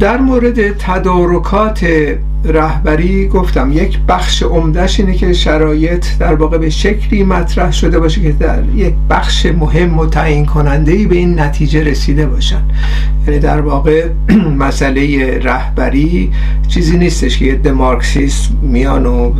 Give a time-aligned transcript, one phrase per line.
[0.00, 1.86] در مورد تدارکات
[2.44, 8.20] رهبری گفتم یک بخش عمدهش اینه که شرایط در واقع به شکلی مطرح شده باشه
[8.20, 12.62] که در یک بخش مهم و تعیین کننده به این نتیجه رسیده باشن.
[13.26, 14.08] یعنی در واقع
[14.66, 16.32] مسئله رهبری
[16.68, 19.32] چیزی نیستش که یه مارکسیست میان و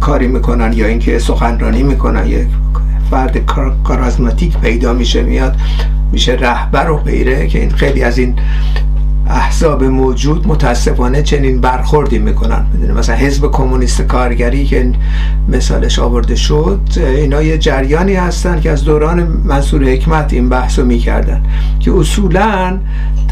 [0.00, 2.48] کاری می‌کنن یا اینکه سخنرانی می‌کنن یک
[3.10, 3.38] فرد
[3.84, 5.56] کارازماتیک پیدا میشه میاد
[6.12, 8.34] میشه رهبر و غیره که این خیلی از این
[9.28, 12.66] احزاب موجود متاسفانه چنین برخوردی می‌کنن.
[12.72, 14.92] می‌دونه مثلا حزب کمونیست کارگری که
[15.48, 21.42] مثالش آورده شد اینا یه جریانی هستن که از دوران منصور حکمت این بحثو می‌کردن
[21.80, 22.78] که اصولا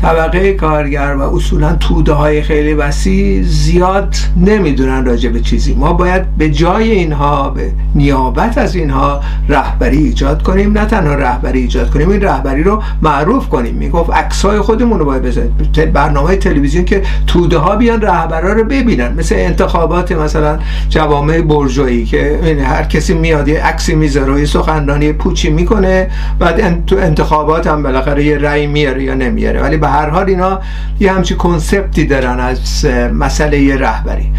[0.02, 5.74] طبقه کارگر و اصولا توده های خیلی وسیع زیاد نمی‌دونن راجع به چیزی.
[5.74, 10.78] ما باید به جای اینها به نیابت از اینها رهبری ایجاد کنیم.
[10.78, 13.74] نه تنها رهبری ایجاد کنیم این رهبری رو معروف کنیم.
[13.74, 19.14] می‌گفت عکسای خودمون رو باید بزنید برنامه تلویزیون که توده ها بیان رهبرا رو ببینن.
[19.18, 25.50] مثل انتخابات مثلا جوامع برجویی که هر کسی میاد یه عکسی می‌ذاره یه سخنرانی پوچی
[25.50, 29.62] می‌کنه بعد تو انتخابات هم بالاخره یه رأی میاره یا نمیاره.
[29.62, 30.60] ولی به هر حال اینا
[31.00, 34.32] یه همچی کنسپتی دارن از مسئله رهبری.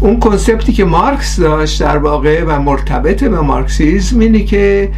[0.00, 4.88] اون کنسپتی که مارکس داشت در واقع و مرتبط به مارکسیزم اینه که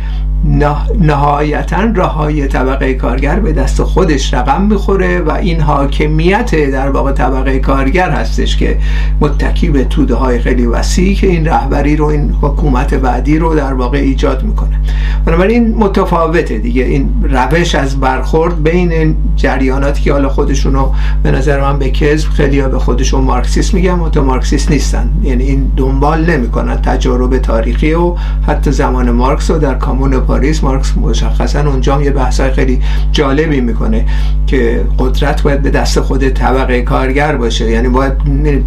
[1.01, 5.61] نهایتا رهای طبقه کارگر به دست خودش رقم می‌خوره و این
[5.95, 8.79] حاکمیت در واقع طبقه کارگر هستش که
[9.21, 13.73] متکی به توده های خیلی وسیع که این رهبری رو این حکومت بعدی رو در
[13.73, 14.81] واقع ایجاد می‌کنه.
[15.25, 16.85] بنابراین متفاوته دیگه.
[16.85, 22.61] این روش از برخورد بین جریاناتی که حالا خودشونو به نظر من به کذب خیلی
[22.61, 25.11] ها به خودشون مارکسیست میگن متو مارکسیست نیستن.
[25.23, 28.15] یعنی این دنبال نمی‌کنن تجارب تاریخی و
[28.47, 29.59] حتی زمان مارکس رو.
[29.59, 34.07] در کامون پاریس مارکس مشخصا اونجا یه بحثای خیلی جالبی می‌کنه
[34.47, 37.71] که قدرت باید به دست خود طبقه کارگر باشه.
[37.71, 38.13] یعنی باید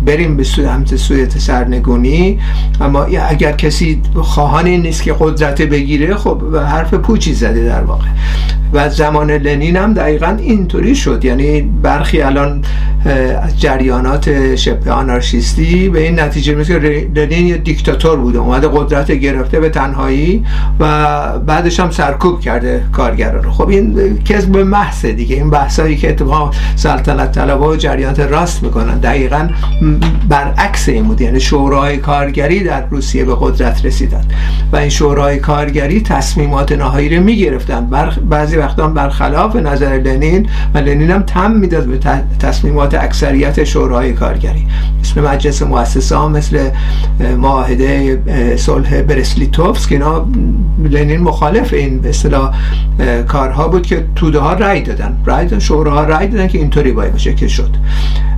[0.06, 2.40] بریم به سوی همت سوی سرنگونی.
[2.82, 8.08] اما اگر کسی خواهان نیست که قدرت بگیره خب حرف پوچی زده در واقع.
[8.74, 11.26] و زمان لنین هم دقیقا اینطوری شد.
[11.26, 12.62] یعنی برخی الان
[13.44, 18.40] از جریانات شبه آنارشیستی به این نتیجه میشه که لنین یه دیکتاتور بوده.
[18.40, 20.44] اومده قدرت گرفته به تنهایی
[20.80, 23.52] و بعدش هم سرکوب کرده کارگران رو.
[23.52, 25.36] خب این کذب محض دیگه.
[25.36, 29.50] این بحثایی که اتفاق سلطنت طلبا و جریانات راست می‌کنن دقیقا
[30.30, 31.22] برعکس این بود.
[31.22, 34.24] یعنی شورای کارگری در روسیه به قدرت رسیدن
[34.72, 37.90] و این شورای کارگری تصمیمات نهایی رو می‌گرفتن.
[38.30, 42.00] بعضی وقتا برخلاف نظر لنین و لنین هم تم می‌داد به
[42.40, 44.68] تصمیمات اکثریت شورای کارگری.
[45.02, 46.70] مثل مجلس مؤسسه ها مثل
[47.38, 48.22] معاهده
[48.58, 50.26] صلح برسلیتوفسک اینا
[50.84, 52.56] لنین مخالف این به اصطلاح
[53.28, 55.18] کارها بود که توده ها رأی دادن.
[55.26, 57.70] رأی دادن شوراها رأی دادن که اینطوری باید بشه که شد.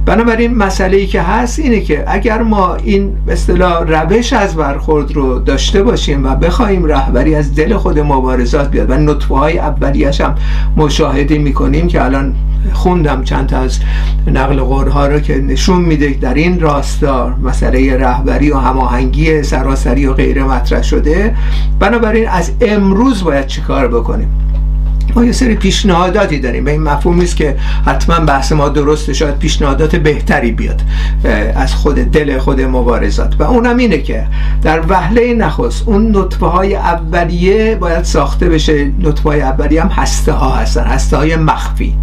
[0.06, 5.40] بنابراین مسئله ای که هست اینه که اگر ما این اصطلاح روش از برخورد رو
[5.40, 10.36] داشته باشیم و بخوایم رهبری از دل خود مبارزات بیاد و نطفه های اولیش هم
[10.78, 12.36] مشاهده می‌کنیم که الان
[12.74, 13.80] خوندم چند تا از
[14.28, 20.14] نقل قولها رو که نشون میده در این راستار مسئله رهبری و هماهنگی سراسری و
[20.14, 21.36] غیره مطرح شده.
[21.80, 24.49] بنابراین از امروز باید چیکار بکنیم؟
[25.16, 26.64] ما یه سری پیشنهاداتی داریم.
[26.64, 30.82] به این مفهوم نیست که حتما بحث ما درسته شاید پیشنهادات بهتری بیاد
[31.56, 33.36] از خود دل خود مبارزات.
[33.40, 34.28] و اونم اینه که
[34.62, 38.92] در وهله نخست اون نطفه های اولیه باید ساخته بشه.
[39.00, 40.84] نطفه های اولیه هم هسته ها هستن.
[40.84, 41.96] هسته های مخفی.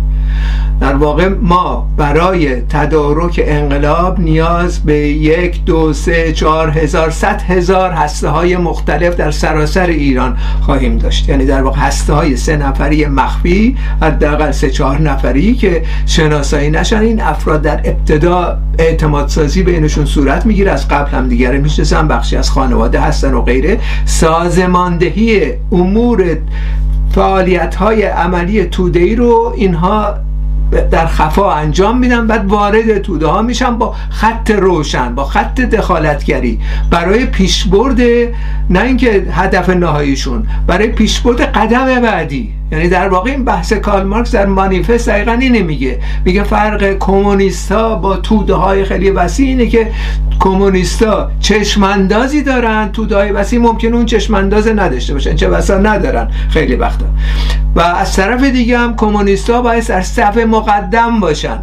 [0.81, 7.91] در واقع ما برای تدارک انقلاب نیاز به یک دو سه چهار هزار صد هزار
[7.91, 11.29] هسته های مختلف در سراسر ایران خواهیم داشت.
[11.29, 17.01] یعنی در واقع هسته های سه نفری مخفی حداقل سه چهار نفری که شناسایی نشن.
[17.01, 20.71] این افراد در ابتدا اعتماد سازی بینشون صورت می‌گیره.
[20.73, 23.79] از قبل هم دیگره می‌شناسن بخشی از خانواده هستن و غیره.
[24.05, 26.37] سازماندهی امور
[27.13, 30.26] فعالیت های عملی توده رو اینها
[30.91, 36.61] در خفا انجام میدن بعد وارد توده ها میشن با خط روشن با خط دخالتگری.
[36.91, 38.01] برای پیشبرد
[38.71, 42.56] نه اینکه هدف نهاییشون برای پیشبرد قدم بعدی.
[42.73, 46.01] یعنی در واقع این بحث کارل مارکس در مانیفست دقیقا اینه میگه.
[46.25, 49.91] میگه فرق کمونیستا با توده های خیلی وسیع اینه که
[50.41, 56.77] کمونیستا چشماندازی دارن توده های وسیع ممکن اون چشمانداز نداشته باشن چه بسا ندارن خیلی
[56.77, 57.07] وقتا.
[57.75, 61.59] و از طرف دیگه هم کمونیستا باید در صف مقدم باشن.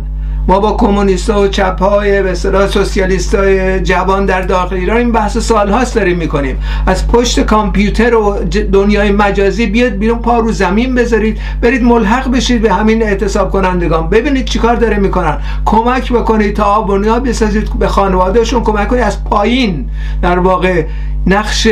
[0.48, 2.36] ما با کمونیست و چپ های به
[2.68, 6.60] سوسیالیست های جوان در داخل ایران این بحث سال هاست داریم می‌کنیم.
[6.88, 8.40] از پشت کامپیوتر و
[8.74, 14.10] دنیای مجازی بیاد بیرون پا رو زمین بذارید برید ملحق بشید به همین اعتصاب کنندگان.
[14.10, 15.38] ببینید چیکار داره می‌کنن.
[15.66, 19.90] کمک بکنید تا آب بسازید به خانوادهشون کمک کنید از پایین.
[20.22, 20.86] در واقع
[21.28, 21.68] نقش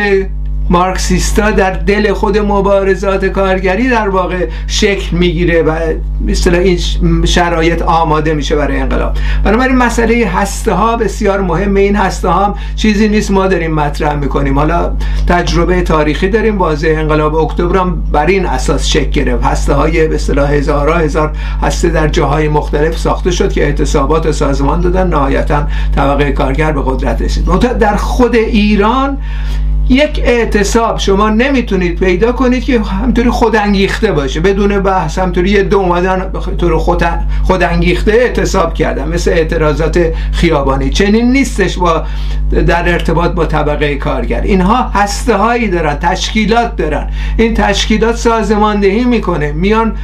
[0.72, 5.80] مارکسیستا در دل خود مبارزات کارگری در واقع شکل می‌گیره و
[6.26, 6.80] مثل این
[7.26, 9.14] شرایط آماده میشه برای انقلاب.
[9.44, 11.80] بنابراین مسئله هسته ها بسیار مهمه.
[11.80, 13.32] این هسته ها چیزی نیست.
[13.32, 14.60] ما داریم مطرح می‌کنیم.
[14.60, 14.92] حالا
[15.28, 16.58] تجربه تاریخی داریم.
[16.58, 19.44] واضح انقلاب اکتبر هم بر این اساس شکل گرفت.
[19.44, 21.32] هسته های به اصطلاح هزارها هزار
[21.62, 25.08] هسته در جاهای مختلف ساخته شد که اعتصابات سازمان دادن.
[25.08, 27.46] نهایتا طبقه کارگر به قدرت رسید.
[27.60, 29.18] در خود ایران
[29.92, 34.40] یک اعتصاب شما نمی‌تونید پیدا کنید که همطوری خودانگیخته باشه.
[34.40, 36.78] بدون بحث همطوری یه دو اومدن طور
[37.44, 40.90] خودانگیخته اعتصاب کردن مثل اعتراضات خیابانی.
[40.90, 42.04] چنین نیستش با
[42.68, 44.42] در ارتباط با طبقه کارگر.
[44.42, 47.10] اینها هسته هایی دارن تشکیلات دارن.
[47.38, 49.52] این تشکیلات سازماندهی می‌کنه.
[49.52, 49.96] میان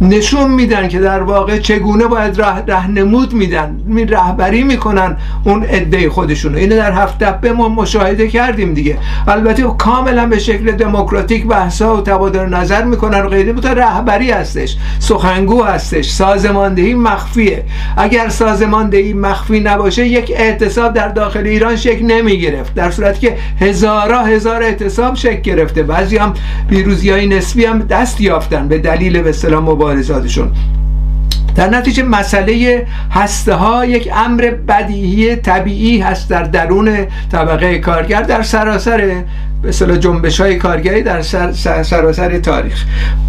[0.00, 6.58] نشون میدن که در واقع چگونه باید رهنمود میدن می رهبری می‌کنن اون عده خودشونو.
[6.58, 8.98] اینو در هفت دبه ما مشاهده کردیم دیگه.
[9.28, 13.52] البته کاملا به شکل دموکراتیک بحثا و تبادل نظر می‌کنن و غیره.
[13.52, 17.64] بوده رهبری هستش سخنگو هستش سازماندهی مخفیه.
[17.96, 22.74] اگر سازماندهی مخفی نباشه یک اعتصاب در داخل ایران شکل نمی‌گرفت.
[22.74, 25.82] در صورتی که هزارا هزار اعتصاب شکل گرفته.
[25.82, 26.34] بعضی هم
[26.70, 28.68] پیروزی های نسبی هم دست یافتن.
[28.68, 29.32] به دلیل به
[29.84, 30.52] مبارزاتشون.
[31.54, 38.42] در نتیجه مسئله هسته ها یک امر بدیهی طبیعی هست در درون طبقه کارگر در
[38.42, 39.22] سراسر
[39.62, 41.22] به جنبش های کارگری در
[41.82, 42.84] سراسر تاریخ.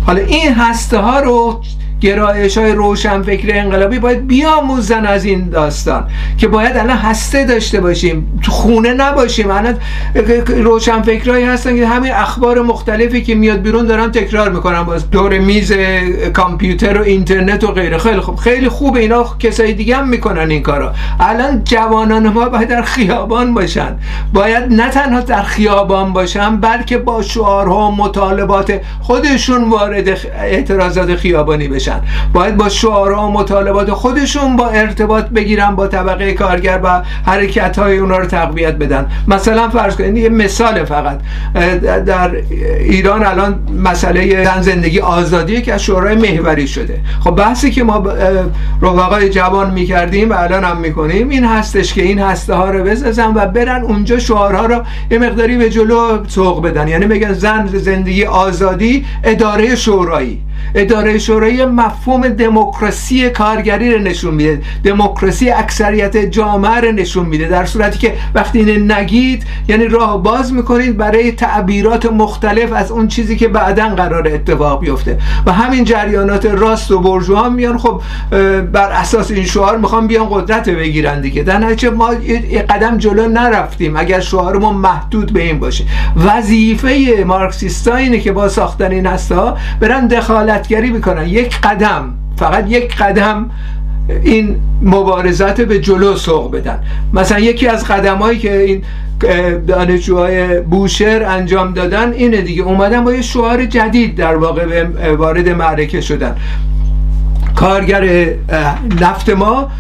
[0.06, 1.62] حالا این هسته ها رو
[2.06, 6.08] گرایش های روشن فکر انقلابی باید بیاموزن از این داستان
[6.38, 9.52] که باید الان هسته داشته باشیم تو خونه نباشیم.
[9.52, 9.78] الان
[10.48, 15.40] روشن فکرهایی هستن که همین اخبار مختلفی که میاد بیرون دارن تکرار می‌کنن باز دور
[15.40, 15.74] میز
[16.34, 17.98] کامپیوتر و اینترنت و غیره.
[17.98, 18.36] خیلی خوب.
[18.36, 23.54] خیلی خوب اینا کسای دیگه هم می‌کنن این کارا الان جوانان ما باید در خیابان
[23.54, 23.96] باشن.
[24.34, 30.10] باید نه تنها در خیابان باشن بلکه با شعارها و مطالبات خودشون وارد
[30.40, 31.95] اعتراضات خیابانی بشن.
[32.34, 37.98] باید با شعارها و مطالبات خودشون با ارتباط بگیرن با طبقه کارگر و حرکت های
[37.98, 39.12] اونا رو تقویت بدن.
[39.28, 41.20] مثلا فرض کنید یه مثال فقط.
[42.06, 42.32] در
[42.80, 47.00] ایران الان مسئله زن زندگی آزادی که از شورای محوری شده.
[47.24, 48.04] خب بحثی که ما
[48.82, 53.34] رفقای جوان می‌کردیم و الان هم می‌کنیم این هستش که این هسته ها رو بزنن
[53.36, 54.82] و برن اونجا شعارها رو
[55.12, 56.88] یه مقداری به جلو سوق بدن.
[56.88, 60.42] یعنی بگن زن زندگی آزادی اداره شورایی.
[60.76, 64.62] اداره شورایی مفهوم دموکراسی کارگری رو نشون میده.
[64.84, 67.48] دموکراسی اکثریت جامعه رو نشون میده.
[67.48, 73.08] در صورتی که وقتی اینه نگید یعنی راه باز می‌کنید برای تعبیرات مختلف از اون
[73.08, 75.18] چیزی که بعدا قرار اتفاق بیفته.
[75.46, 77.78] و همین جریانات راست و برجوها میان.
[77.78, 78.02] خب
[78.72, 81.44] بر اساس این شعار می‌خوام بیان قدرت بگیرن دیگه.
[81.44, 82.10] در نتیجه ما
[82.70, 83.98] قدم جلو نرفتیم.
[83.98, 85.84] اگر شعارمون محدود به این باشه.
[86.26, 90.08] وظیفه مارکسیستا اینه که با ساختن این هستا برن
[90.46, 91.28] دخالتگری می‌کنن.
[91.28, 93.50] یک قدم فقط یک قدم
[94.24, 96.80] این مبارزات به جلو سوق بدن.
[97.14, 98.82] مثلا یکی از قدمهایی که این
[99.68, 102.64] دانشجوهای بوشهر انجام دادن اینه دیگه.
[102.64, 104.84] اومدن با یه شعار جدید در واقع
[105.18, 106.36] وارد معرکه شدن.
[107.56, 108.30] کارگر
[109.02, 109.72] نفت ما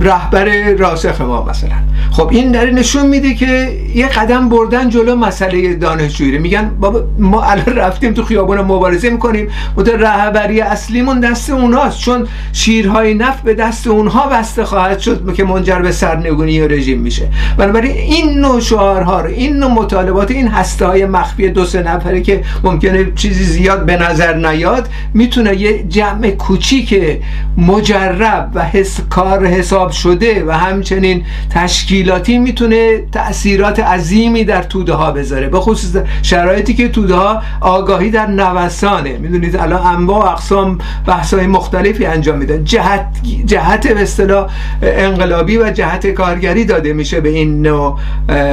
[0.00, 1.70] رهبر راسخ ما مثلا.
[2.10, 7.42] خب این داره نشون میده که یه قدم بردن جلو مسئله دانشجویی میگن بابا ما
[7.42, 9.48] الان رفتیم تو خیابون مبارزه می‌کنیم.
[9.76, 15.44] مدر رهبری اصلیمون دست اونهاست چون شیرهای نفت به دست اونها بسته خواهد شد که
[15.44, 17.28] منجر به سرنگونی و رژیم میشه.
[17.56, 22.20] بنابراین این نوع شعارها رو این نوع مطالبات این هسته های مخفی دو سه نفره
[22.20, 27.20] که ممکنه چیزی زیاد به نظر نیاد می‌تونه یه جمع کوچیک
[27.56, 35.10] مجرب و حس کار حساب شده و همچنین تشکیلاتی می‌تونه تاثیرات عظیمی در توده ها
[35.10, 35.48] بذاره.
[35.48, 39.18] به خصوص شرایطی که توده ها آگاهی در نوسانه.
[39.18, 42.64] می‌دونید الان انواع و اقسام بحث های مختلفی انجام میدن.
[42.64, 43.06] جهت
[43.46, 44.46] جهت به اصطلاح
[44.82, 47.98] انقلابی و جهت کارگری داده میشه به این نوع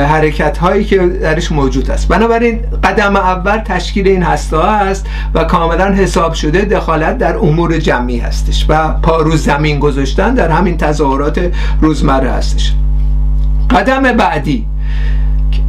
[0.05, 2.07] حرکت هایی که درش موجود است.
[2.07, 7.77] بنابراین قدم اول تشکیل این هسته ها است و کاملا حساب شده دخالت در امور
[7.77, 12.73] جمعی هستش و پاروز زمین گذاشتن در همین تظاهرات روزمره هستش.
[13.69, 14.65] قدم بعدی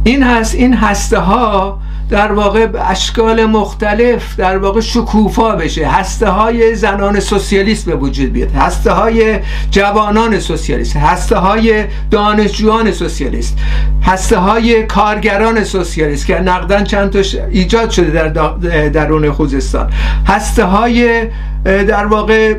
[0.03, 1.79] این هست این هسته ها
[2.11, 5.87] در واقع اشکال مختلف در واقع شکوفا بشه.
[5.87, 8.51] هسته های زنان سوسیالیست به وجود بیاد.
[8.51, 9.39] هسته های
[9.71, 13.57] جوانان سوسیالیست هسته های دانشجویان سوسیالیست
[14.03, 17.15] هسته های کارگران سوسیالیست که نقدن چند
[17.51, 19.89] ایجاد شده در درون خوزستان.
[20.27, 21.27] هسته های
[21.65, 22.55] در واقع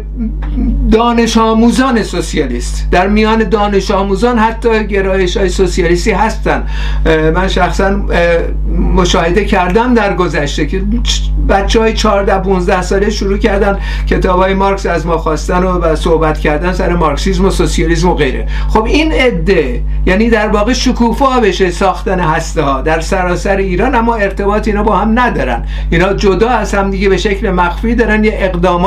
[0.90, 2.88] دانش آموزان سوسیالیست.
[2.90, 6.66] در میان دانش آموزان حتی گرایش های سوسیالیستی هستن.
[7.34, 8.00] من شخصا
[8.94, 10.82] مشاهده کردم در گذشته که
[11.48, 16.38] بچه های 14 15 ساله شروع کردن کتاب های مارکس از ما خواستن و صحبت
[16.38, 18.46] کردن سر مارکسیزم و سوسیالیسم و غیره.
[18.68, 24.14] خب این عده یعنی در واقع شکوفا بشه ساختن هسته ها در سراسر ایران اما
[24.14, 25.64] ارتباط اینا با هم ندارن.
[25.90, 28.24] اینا جدا از هم دیگه به شکل مخفی دارن.
[28.24, 28.38] یه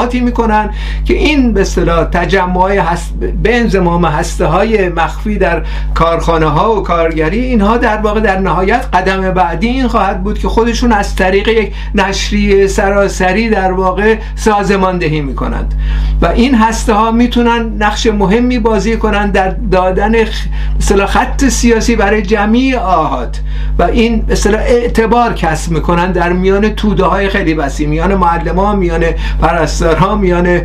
[0.05, 0.69] اقداماتی می‌کنن
[1.05, 2.95] که این به اصطلاح تجمع
[3.43, 5.61] به انضمام هسته های مخفی در
[5.93, 10.47] کارخانه ها و کارگری اینها در واقع در نهایت قدم بعدی این خواهد بود که
[10.47, 15.73] خودشون از طریق یک نشریه سراسری در واقع سازماندهی می‌کنند.
[16.21, 20.15] و این هسته ها می‌تونن نقش مهمی بازی کنند در دادن
[20.79, 23.41] مثلا خط سیاسی برای جمعی آهات.
[23.79, 29.03] و این مثلا اعتبار کسب می‌کنن در میان توده های خیلی وسیع میان معلم میان
[29.95, 30.61] پرستارها میان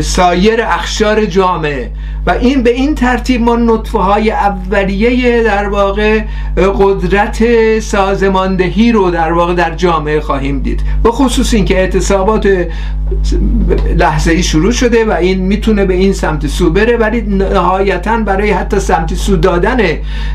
[0.00, 1.90] سایر اخشار جامعه
[2.26, 6.20] و این به این ترتیب ما نطفه های اولیه در واقع
[6.56, 7.44] قدرت
[7.80, 10.80] سازماندهی رو در واقع در جامعه خواهیم دید.
[11.02, 12.48] به خصوص اینکه اعتصابات
[13.96, 18.50] لحظه ای شروع شده و این می‌تونه به این سمت سو بره ولی نهایتا برای
[18.50, 19.80] حتی سمت سو دادن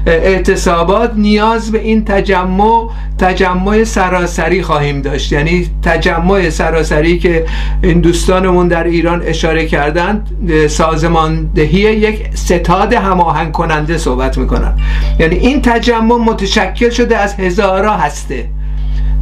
[0.05, 5.31] اعتصابات نیاز به این تجمع تجمع سراسری خواهیم داشت.
[5.31, 7.45] یعنی تجمع سراسری که
[7.83, 10.29] این دوستانمون در ایران اشاره کردند
[10.67, 14.73] سازماندهی یک ستاد هماهنگ کننده صحبت می‌کنن.
[15.19, 18.49] یعنی این تجمع متشکل شده از هزارا هسته.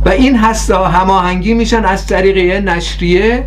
[0.05, 3.45] و این هسته هماهنگی میشن از طریق نشریه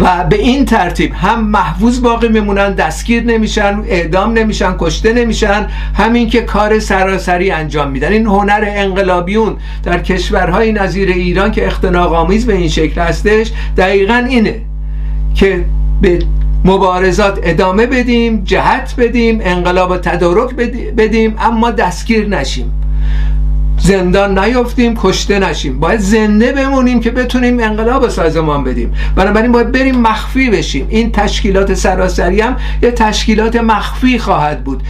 [0.00, 6.28] و به این ترتیب هم محفوظ باقی میمونن دستگیر نمیشن اعدام نمیشن کشته نمیشن همین
[6.28, 8.12] که کار سراسری انجام میدن.
[8.12, 14.26] این هنر انقلابیون در کشورهای نظیر ایران که اختناق آمیز به این شکل هستش دقیقا
[14.28, 14.60] اینه
[15.34, 15.64] که
[16.02, 16.18] به
[16.64, 20.54] مبارزات ادامه بدیم جهت بدیم انقلاب تدارک
[20.96, 22.72] بدیم اما دستگیر نشیم.
[23.82, 25.80] زندان نیفتیم کشته نشیم.
[25.80, 28.94] باید زنده بمونیم که بتونیم انقلاب سازمان بدیم.
[29.16, 30.86] بنابراین باید بریم مخفی بشیم.
[30.88, 34.82] این تشکیلات سراسری هم یه تشکیلات مخفی خواهد بود.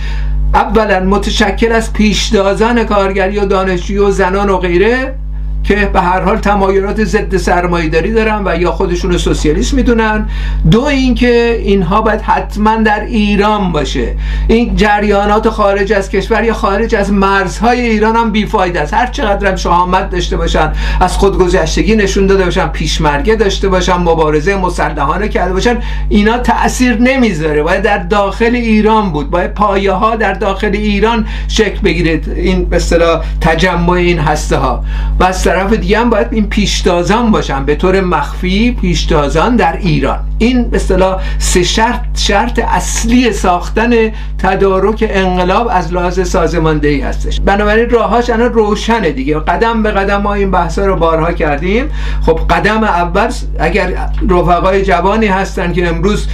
[0.54, 5.14] اولا متشکل از پیشدازان کارگری و دانشجوی و زنان و غیره.
[5.64, 10.28] که به هر حال تمایلات ضد سرمایه‌داری دارن و یا خودشون سوسیالیست می‌دونن.
[10.70, 14.16] دو اینکه اینها باید حتما در ایران باشه.
[14.48, 18.94] این جریانات خارج از کشور یا خارج از مرزهای ایران هم بیفایده است.
[18.94, 24.56] هر چقدر هم شهامت داشته باشن از خودگذشتگی نشون داده باشن پیشمرگه داشته باشن مبارزه
[24.56, 27.62] مسلحانه کرده باشن اینا تاثیر نمی‌ذاره.
[27.62, 29.30] باید در داخل ایران بود.
[29.30, 32.28] باید پایه ها در داخل ایران شکل بگیرید.
[32.36, 34.84] این به اصطلاح تجمع این هسته ها
[35.20, 37.64] و طرف دیگه هم باید این پیشتازان باشن.
[37.64, 40.18] به طور مخفی پیشتازان در ایران.
[40.38, 43.90] این به اصطلاح سه شرط شرط اصلی ساختن
[44.38, 47.40] تدارک انقلاب از لحاظ سازماندهی هستش.
[47.40, 49.38] بنابراین راهاش الان روشنه دیگه.
[49.38, 51.90] قدم به قدم ما این بحثا رو بارها کردیم.
[52.26, 53.28] خب قدم اول
[53.58, 53.92] اگر
[54.28, 56.26] رفقای جوانی هستن که امروز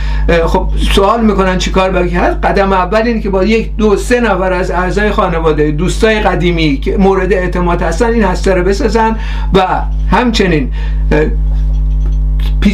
[0.47, 4.53] خب سوال می‌کنن چیکار باید کرد؟ قدم اول اینه که با یک دو سه نفر
[4.53, 9.06] از اعضای خانواده دوستای قدیمی که مورد اعتماد هستن این هسته رو بسازن.
[9.55, 9.67] و
[10.11, 10.73] همچنین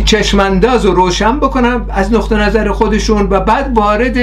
[0.04, 4.16] چشمانداز و روشن بکنن از نقطه نظر خودشون و بعد وارد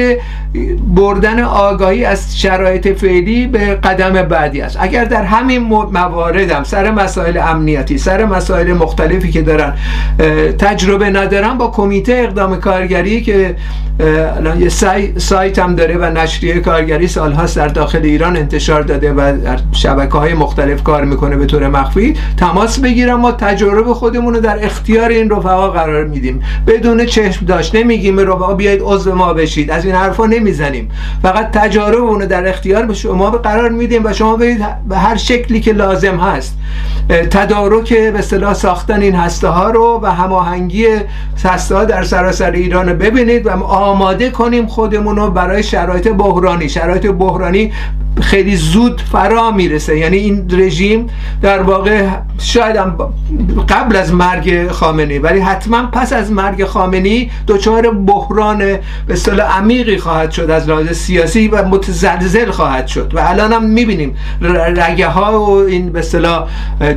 [0.96, 4.78] بردن آگاهی از شرایط فعلی به قدم بعدی است.
[4.80, 5.62] اگر در همین
[5.94, 9.74] موارد هم سر مسائل امنیتی سر مسائل مختلفی که دارن
[10.60, 13.56] تجربه ندارن با کمیته اقدام کارگری که
[14.38, 14.70] الان یه
[15.18, 20.18] سایت هم داره و نشریه کارگری سالهاست در داخل ایران انتشار داده و در شبکه
[20.18, 25.10] های مختلف کار می‌کنه به طور مخفی تماس بگیرم ما تجربه خودمون رو در اختیار
[25.10, 26.44] این رفقا قرار میدیم.
[26.68, 27.76] بدون چشم داشت.
[27.76, 29.72] نمیگیم به رفقا بیایید عضو ما بشید.
[29.72, 30.92] از این حرفا نمی‌زنیم.
[31.22, 35.62] فقط تجارب اونو در اختیار به شما قرار میدیم و شما برید به هر شکلی
[35.62, 36.58] که لازم هست.
[37.10, 40.88] تدارک به اصطلاح ساختن این هسته ها رو و هماهنگی
[41.46, 46.70] هسته ها در سراسر ایران رو ببینید و آماده کنیم خودمون رو برای شرایط بحرانی.
[46.70, 47.72] شرایط بحرانی
[48.22, 49.98] خیلی زود فرا می‌رسه.
[49.98, 51.08] یعنی این رژیم
[51.42, 52.08] در واقع
[52.40, 52.76] شاید
[53.70, 59.98] قبل از مرگ خامنی ولی حتما پس از مرگ خامنی دچار بحران به اصطلاح عمیقی
[59.98, 63.12] خواهد شد از لحاظ سیاسی و متزلزل خواهد شد.
[63.16, 66.48] و الان هم می‌بینیم رگه ها و این به اصطلاح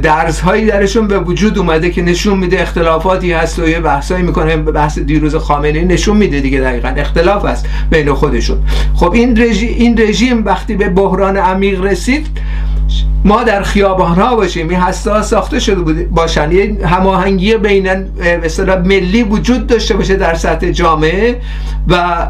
[0.02, 4.56] درز هایی درشون به وجود اومده که نشون میده اختلافاتی هست و یه بحثایی می‌کنه
[4.56, 8.58] بحث دیروز خامنه نشون میده دیگه دقیقا اختلاف هست بین خودشون.
[8.94, 12.26] خب این رژیم این رژیم وقتی به بحران عمیق رسید
[13.24, 14.68] ما در خیابان ها باشیم.
[14.68, 16.10] این حساس ساخته شده بود.
[16.10, 16.52] باشن.
[16.52, 17.82] یه هماهنگی بین
[18.66, 21.40] به ملی وجود داشته باشه در سطح جامعه
[21.88, 22.26] و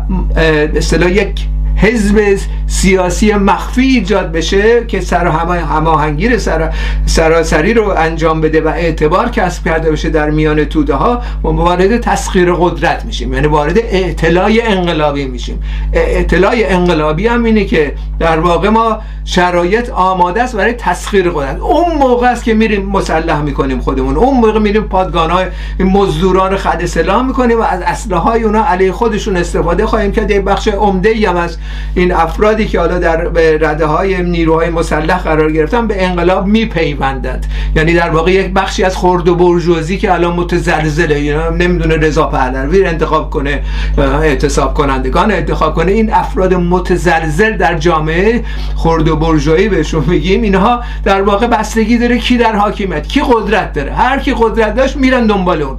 [0.74, 5.26] به یک حزب سیاسی مخفی ایجاد بشه که سر
[5.58, 6.72] هماهنگی سر
[7.06, 12.00] سراسری رو انجام بده و اعتبار کسب کرده بشه در میان توده ها ما وارد
[12.00, 13.34] تسخیر قدرت میشیم.
[13.34, 15.62] یعنی وارد اعتلاع انقلابی میشیم.
[15.92, 21.60] اعتلاع انقلابی هم اینه که در واقع ما شرایط آماده است برای تسخیر قدرت.
[21.60, 24.16] اون موقع است که میریم مسلح می‌کنیم خودمون.
[24.16, 25.46] اون موقع میریم پادگان های
[25.80, 30.30] مزدوران خد سلام می‌کنیم و از اسلحه های اونا علیه خودشون استفاده خواهیم کرد.
[30.30, 31.56] یک بخش عمده هم از
[31.94, 33.16] این افرادی که حالا در
[33.60, 37.46] رده های نیروهای مسلح قرار گرفتن به انقلاب میپیوندند.
[37.76, 42.26] یعنی در واقع یک بخشی از خرد و برجوزی که الان متزلزله یعنی نمی‌دونه رضا
[42.26, 43.62] پهلوی انتخاب کنه
[43.98, 45.92] اعتصاب کنندگان انتخاب کنه.
[45.92, 48.44] این افراد متزلزل در جامعه
[48.76, 53.72] خرد و برجویی بهشون میگیم اینها در واقع بستگی داره کی در حاکمیت کی قدرت
[53.72, 53.92] داره.
[53.92, 55.76] هر کی قدرت داشت میرن دنبال اون.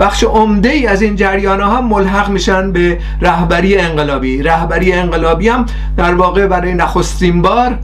[0.00, 4.42] بخش عمده ای از این جریان ها ملحق میشن به رهبری انقلابی.
[4.42, 7.78] رهبری انقلابی هم در واقع برای نخستین بار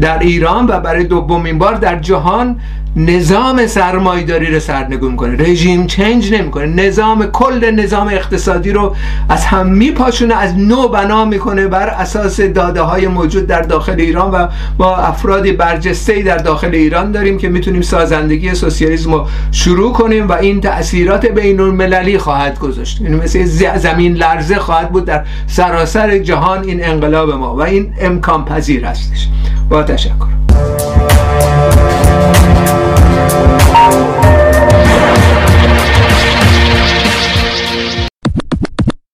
[0.00, 2.60] در ایران و برای دومین بار در جهان
[2.98, 6.66] نظام سرمایداری رو سرنگون می‌کنه رژیم چنج نمی‌کنه.
[6.66, 8.94] نظام کل نظام اقتصادی رو
[9.28, 14.30] از هم میپاشونه از نو بنا می‌کنه بر اساس داده های موجود در داخل ایران
[14.30, 14.48] و
[14.78, 20.32] ما افرادی برجسته در داخل ایران داریم که می‌تونیم سازندگی سوسیالیسم رو شروع کنیم و
[20.32, 23.00] این تاثیرات بین المللی خواهد گذاشت.
[23.00, 23.44] یعنی مثل
[23.78, 29.28] زمین لرزه خواهد بود در سراسر جهان این انقلاب ما و این امکان پذیر هستش.
[29.70, 30.26] با تشکر.